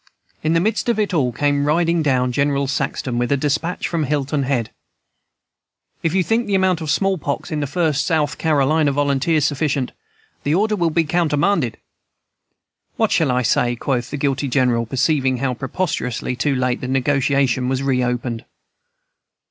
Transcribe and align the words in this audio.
In 0.41 0.53
the 0.53 0.59
midst 0.59 0.89
of 0.89 0.97
it 0.97 1.13
all 1.13 1.31
came 1.31 1.65
riding 1.65 2.01
down 2.01 2.31
General 2.31 2.65
Saxton 2.65 3.19
with 3.19 3.31
a 3.31 3.37
despatch 3.37 3.87
from 3.87 4.05
Hilton 4.05 4.41
Head: 4.41 4.71
"'If 6.01 6.15
you 6.15 6.23
think 6.23 6.47
the 6.47 6.55
amount 6.55 6.81
of 6.81 6.89
small 6.89 7.19
pox 7.19 7.51
in 7.51 7.59
the 7.59 7.67
First 7.67 8.03
South 8.03 8.39
Carolina 8.39 8.91
Volunteers 8.91 9.45
sufficient, 9.45 9.91
the 10.41 10.55
order 10.55 10.75
will 10.75 10.89
be 10.89 11.03
countermanded.' 11.03 11.77
"'What 12.97 13.11
shall 13.11 13.29
I 13.29 13.43
say?' 13.43 13.75
quoth 13.75 14.09
the 14.09 14.17
guilty 14.17 14.47
General, 14.47 14.87
perceiving 14.87 15.37
how 15.37 15.53
preposterously 15.53 16.35
too 16.35 16.55
late 16.55 16.81
the 16.81 16.87
negotiation 16.87 17.69
was 17.69 17.83
reopened. 17.83 18.43